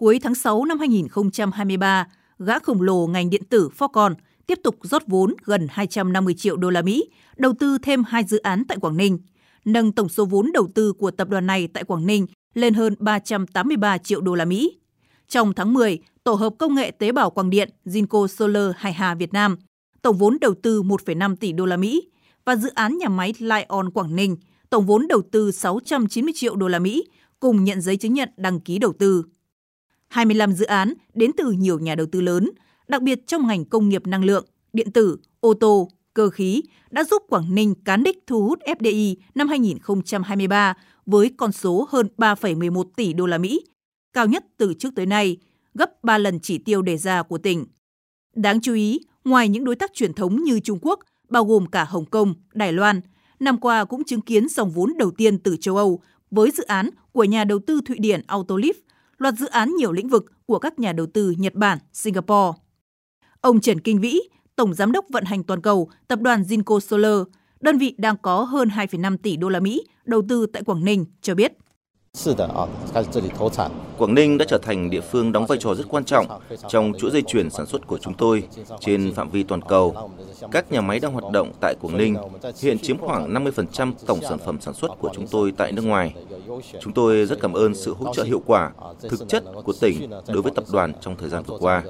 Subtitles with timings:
[0.00, 2.06] Cuối tháng 6 năm 2023,
[2.38, 4.14] gã khổng lồ ngành điện tử Foxconn
[4.46, 8.38] tiếp tục rót vốn gần 250 triệu đô la Mỹ, đầu tư thêm hai dự
[8.38, 9.18] án tại Quảng Ninh,
[9.64, 12.94] nâng tổng số vốn đầu tư của tập đoàn này tại Quảng Ninh lên hơn
[12.98, 14.78] 383 triệu đô la Mỹ.
[15.28, 19.14] Trong tháng 10, tổ hợp công nghệ tế bào quang điện Jinko Solar Hải Hà
[19.14, 19.56] Việt Nam,
[20.02, 22.08] tổng vốn đầu tư 1,5 tỷ đô la Mỹ
[22.44, 24.36] và dự án nhà máy Lion Quảng Ninh,
[24.70, 27.04] tổng vốn đầu tư 690 triệu đô la Mỹ
[27.40, 29.24] cùng nhận giấy chứng nhận đăng ký đầu tư.
[30.10, 32.50] 25 dự án đến từ nhiều nhà đầu tư lớn,
[32.88, 37.04] đặc biệt trong ngành công nghiệp năng lượng, điện tử, ô tô, cơ khí đã
[37.04, 40.74] giúp Quảng Ninh cán đích thu hút FDI năm 2023
[41.06, 43.64] với con số hơn 3,11 tỷ đô la Mỹ,
[44.12, 45.36] cao nhất từ trước tới nay,
[45.74, 47.66] gấp 3 lần chỉ tiêu đề ra của tỉnh.
[48.34, 51.84] Đáng chú ý, ngoài những đối tác truyền thống như Trung Quốc, bao gồm cả
[51.84, 53.00] Hồng Kông, Đài Loan,
[53.40, 56.90] năm qua cũng chứng kiến dòng vốn đầu tiên từ châu Âu với dự án
[57.12, 58.72] của nhà đầu tư Thụy Điển Autolift
[59.20, 62.58] loạt dự án nhiều lĩnh vực của các nhà đầu tư Nhật Bản, Singapore.
[63.40, 64.20] Ông Trần Kinh Vĩ,
[64.56, 67.22] Tổng Giám đốc vận hành toàn cầu Tập đoàn Jinko Solar,
[67.60, 71.04] đơn vị đang có hơn 2,5 tỷ đô la Mỹ đầu tư tại Quảng Ninh,
[71.22, 71.52] cho biết.
[73.98, 76.26] Quảng Ninh đã trở thành địa phương đóng vai trò rất quan trọng
[76.68, 78.42] trong chuỗi dây chuyển sản xuất của chúng tôi
[78.80, 80.10] trên phạm vi toàn cầu.
[80.50, 82.16] Các nhà máy đang hoạt động tại Quảng Ninh
[82.60, 86.14] hiện chiếm khoảng 50% tổng sản phẩm sản xuất của chúng tôi tại nước ngoài.
[86.80, 88.70] Chúng tôi rất cảm ơn sự hỗ trợ hiệu quả,
[89.08, 91.82] thực chất của tỉnh đối với tập đoàn trong thời gian vừa qua.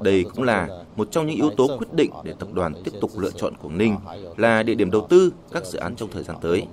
[0.00, 3.10] Đây cũng là một trong những yếu tố quyết định để tập đoàn tiếp tục
[3.18, 3.96] lựa chọn Quảng Ninh
[4.36, 6.66] là địa điểm đầu tư các dự án trong thời gian tới.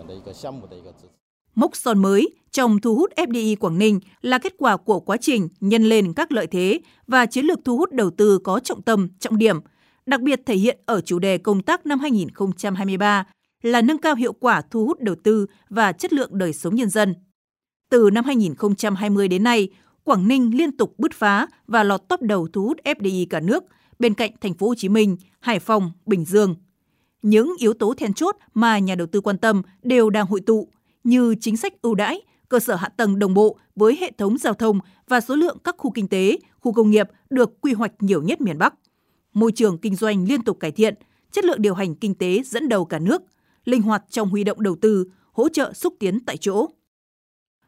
[1.59, 5.47] Mốc son mới trong thu hút FDI Quảng Ninh là kết quả của quá trình
[5.59, 9.09] nhân lên các lợi thế và chiến lược thu hút đầu tư có trọng tâm,
[9.19, 9.59] trọng điểm,
[10.05, 13.23] đặc biệt thể hiện ở chủ đề công tác năm 2023
[13.61, 16.89] là nâng cao hiệu quả thu hút đầu tư và chất lượng đời sống nhân
[16.89, 17.15] dân.
[17.89, 19.69] Từ năm 2020 đến nay,
[20.03, 23.63] Quảng Ninh liên tục bứt phá và lọt top đầu thu hút FDI cả nước
[23.99, 26.55] bên cạnh thành phố Hồ Chí Minh, Hải Phòng, Bình Dương.
[27.21, 30.67] Những yếu tố then chốt mà nhà đầu tư quan tâm đều đang hội tụ
[31.03, 34.53] như chính sách ưu đãi, cơ sở hạ tầng đồng bộ với hệ thống giao
[34.53, 38.21] thông và số lượng các khu kinh tế, khu công nghiệp được quy hoạch nhiều
[38.21, 38.73] nhất miền Bắc.
[39.33, 40.95] Môi trường kinh doanh liên tục cải thiện,
[41.31, 43.21] chất lượng điều hành kinh tế dẫn đầu cả nước,
[43.65, 46.67] linh hoạt trong huy động đầu tư, hỗ trợ xúc tiến tại chỗ.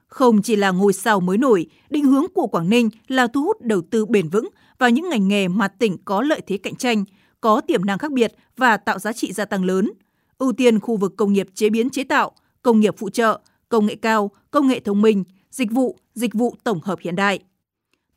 [0.07, 3.61] Không chỉ là ngôi sao mới nổi, định hướng của Quảng Ninh là thu hút
[3.61, 4.47] đầu tư bền vững
[4.77, 7.05] vào những ngành nghề mà tỉnh có lợi thế cạnh tranh,
[7.41, 9.91] có tiềm năng khác biệt và tạo giá trị gia tăng lớn.
[10.37, 12.31] Ưu tiên khu vực công nghiệp chế biến chế tạo,
[12.61, 13.39] công nghiệp phụ trợ,
[13.69, 17.39] công nghệ cao, công nghệ thông minh, dịch vụ, dịch vụ tổng hợp hiện đại.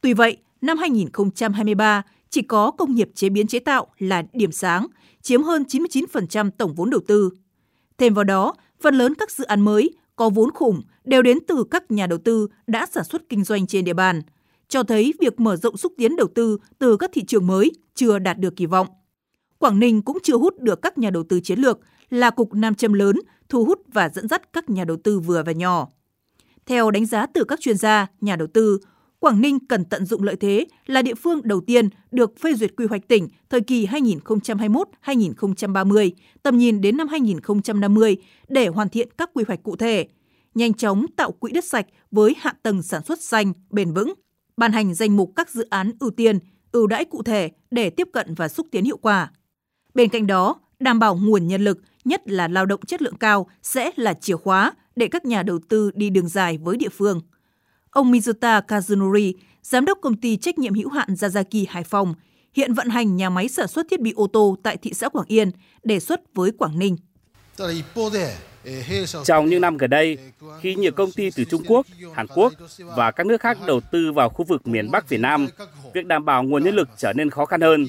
[0.01, 4.87] Tuy vậy, năm 2023 chỉ có công nghiệp chế biến chế tạo là điểm sáng,
[5.23, 7.31] chiếm hơn 99% tổng vốn đầu tư.
[7.99, 11.65] Thêm vào đó, phần lớn các dự án mới có vốn khủng đều đến từ
[11.71, 14.23] các nhà đầu tư đã sản xuất kinh doanh trên địa bàn,
[14.69, 18.19] cho thấy việc mở rộng xúc tiến đầu tư từ các thị trường mới chưa
[18.19, 18.87] đạt được kỳ vọng.
[19.59, 21.81] Quảng Ninh cũng chưa hút được các nhà đầu tư chiến lược
[22.15, 23.17] là cục nam châm lớn
[23.49, 25.89] thu hút và dẫn dắt các nhà đầu tư vừa và nhỏ.
[26.67, 28.79] Theo đánh giá từ các chuyên gia, nhà đầu tư,
[29.19, 32.77] Quảng Ninh cần tận dụng lợi thế là địa phương đầu tiên được phê duyệt
[32.77, 36.11] quy hoạch tỉnh thời kỳ 2021-2030,
[36.43, 38.17] tầm nhìn đến năm 2050
[38.49, 40.09] để hoàn thiện các quy hoạch cụ thể,
[40.55, 44.13] nhanh chóng tạo quỹ đất sạch với hạ tầng sản xuất xanh, bền vững,
[44.57, 46.39] ban hành danh mục các dự án ưu tiên,
[46.73, 49.31] ưu đãi cụ thể để tiếp cận và xúc tiến hiệu quả.
[49.95, 53.47] Bên cạnh đó, đảm bảo nguồn nhân lực, nhất là lao động chất lượng cao
[53.63, 57.21] sẽ là chìa khóa để các nhà đầu tư đi đường dài với địa phương.
[57.91, 59.33] Ông Mizuta Kazunori,
[59.63, 62.15] giám đốc công ty trách nhiệm hữu hạn Yazaki Hải Phòng,
[62.55, 65.27] hiện vận hành nhà máy sản xuất thiết bị ô tô tại thị xã Quảng
[65.29, 65.51] Yên,
[65.83, 66.97] đề xuất với Quảng Ninh.
[69.25, 70.19] Trong những năm gần đây,
[70.61, 74.13] khi nhiều công ty từ Trung Quốc, Hàn Quốc và các nước khác đầu tư
[74.13, 75.49] vào khu vực miền Bắc Việt Nam,
[75.95, 77.87] việc đảm bảo nguồn nhân lực trở nên khó khăn hơn.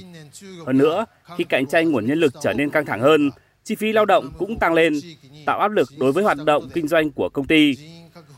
[0.65, 1.05] Hơn nữa,
[1.37, 3.29] khi cạnh tranh nguồn nhân lực trở nên căng thẳng hơn,
[3.65, 4.93] chi phí lao động cũng tăng lên,
[5.45, 7.75] tạo áp lực đối với hoạt động kinh doanh của công ty.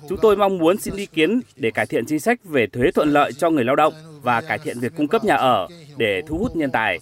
[0.09, 3.13] Chúng tôi mong muốn xin ý kiến để cải thiện chính sách về thuế thuận
[3.13, 6.37] lợi cho người lao động và cải thiện việc cung cấp nhà ở để thu
[6.37, 6.99] hút nhân tài.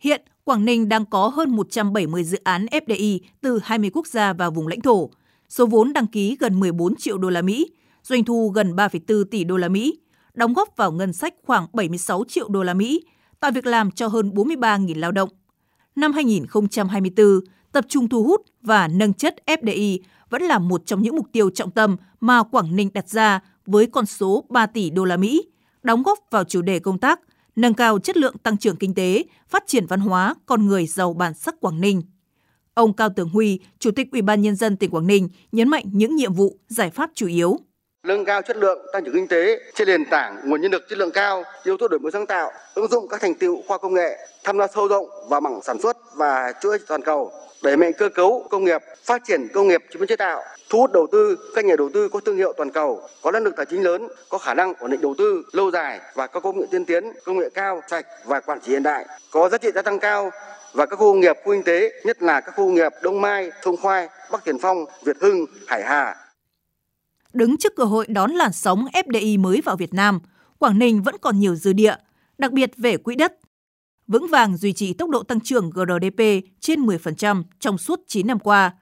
[0.00, 4.50] Hiện, Quảng Ninh đang có hơn 170 dự án FDI từ 20 quốc gia và
[4.50, 5.10] vùng lãnh thổ.
[5.48, 7.70] Số vốn đăng ký gần 14 triệu đô la Mỹ,
[8.02, 9.98] doanh thu gần 3,4 tỷ đô la Mỹ,
[10.34, 13.04] đóng góp vào ngân sách khoảng 76 triệu đô la Mỹ,
[13.40, 15.28] tạo việc làm cho hơn 43.000 lao động.
[15.96, 17.40] Năm 2024,
[17.72, 19.98] tập trung thu hút và nâng chất FDI
[20.30, 23.86] vẫn là một trong những mục tiêu trọng tâm mà Quảng Ninh đặt ra với
[23.86, 25.42] con số 3 tỷ đô la Mỹ,
[25.82, 27.20] đóng góp vào chủ đề công tác
[27.56, 31.14] nâng cao chất lượng tăng trưởng kinh tế, phát triển văn hóa, con người giàu
[31.14, 32.02] bản sắc Quảng Ninh.
[32.74, 35.84] Ông Cao Tường Huy, Chủ tịch Ủy ban nhân dân tỉnh Quảng Ninh nhấn mạnh
[35.92, 37.58] những nhiệm vụ, giải pháp chủ yếu
[38.06, 40.98] nâng cao chất lượng tăng trưởng kinh tế trên nền tảng nguồn nhân lực chất
[40.98, 43.94] lượng cao, yếu tố đổi mới sáng tạo, ứng dụng các thành tựu khoa công
[43.94, 47.32] nghệ, tham gia sâu rộng vào mảng sản xuất và chuỗi toàn cầu,
[47.62, 50.78] đẩy mạnh cơ cấu công nghiệp, phát triển công nghiệp chế biến chế tạo, thu
[50.78, 53.56] hút đầu tư các nhà đầu tư có thương hiệu toàn cầu, có năng lực
[53.56, 56.60] tài chính lớn, có khả năng ổn định đầu tư lâu dài và có công
[56.60, 59.68] nghệ tiên tiến, công nghệ cao, sạch và quản trị hiện đại, có giá trị
[59.74, 60.30] gia tăng cao
[60.72, 63.20] và các khu công nghiệp, khu kinh tế, nhất là các khu công nghiệp Đông
[63.20, 66.25] Mai, Thông Khoai, Bắc Tiền Phong, Việt Hưng, Hải Hà.
[67.36, 70.20] Đứng trước cơ hội đón làn sóng FDI mới vào Việt Nam,
[70.58, 71.94] Quảng Ninh vẫn còn nhiều dư địa,
[72.38, 73.32] đặc biệt về quỹ đất.
[74.06, 76.22] Vững vàng duy trì tốc độ tăng trưởng GDP
[76.60, 78.74] trên 10% trong suốt 9 năm qua,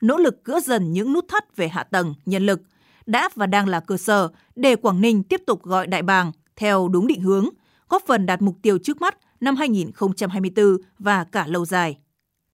[0.00, 2.60] nỗ lực gỡ dần những nút thắt về hạ tầng, nhân lực,
[3.06, 6.88] đã và đang là cơ sở để Quảng Ninh tiếp tục gọi đại bàng theo
[6.88, 7.48] đúng định hướng,
[7.88, 11.96] góp phần đạt mục tiêu trước mắt năm 2024 và cả lâu dài.